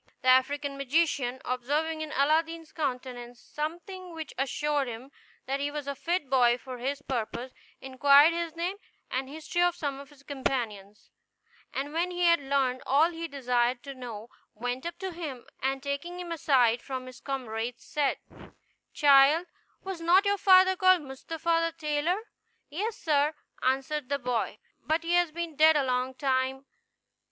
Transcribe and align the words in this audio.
The 0.23 0.29
African 0.29 0.79
magician, 0.79 1.39
observing 1.45 2.01
in 2.01 2.11
Aladdin's 2.13 2.71
countenance 2.71 3.39
something 3.39 4.15
which 4.15 4.33
assured 4.35 4.87
him 4.87 5.11
that 5.45 5.59
he 5.59 5.69
was 5.69 5.85
a 5.85 5.93
fit 5.93 6.27
boy 6.27 6.57
for 6.57 6.79
his 6.79 7.03
purpose, 7.03 7.51
inquired 7.81 8.33
his 8.33 8.55
name 8.55 8.77
and 9.11 9.29
history 9.29 9.61
of 9.61 9.75
some 9.75 9.99
of 9.99 10.09
his 10.09 10.23
companions; 10.23 11.11
and 11.71 11.93
when 11.93 12.09
he 12.09 12.21
had 12.23 12.39
learned 12.39 12.81
all 12.87 13.11
he 13.11 13.27
desired 13.27 13.83
to 13.83 13.93
know, 13.93 14.29
went 14.55 14.87
up 14.87 14.97
to 14.97 15.11
him, 15.11 15.45
and 15.61 15.83
taking 15.83 16.19
him 16.19 16.31
aside 16.31 16.81
from 16.81 17.05
his 17.05 17.19
comrades, 17.21 17.83
said, 17.85 18.17
"Child, 18.95 19.45
was 19.83 20.01
not 20.01 20.25
your 20.25 20.39
father 20.39 20.75
called 20.75 21.03
Mustapha 21.03 21.69
the 21.71 21.75
tailor?" 21.77 22.23
"Yes, 22.69 22.97
sir," 22.97 23.35
answered 23.61 24.09
the 24.09 24.17
boy; 24.17 24.57
"but 24.81 25.03
he 25.03 25.13
has 25.13 25.31
been 25.31 25.55
dead 25.55 25.75
a 25.75 25.83
long 25.83 26.15
time." 26.15 26.65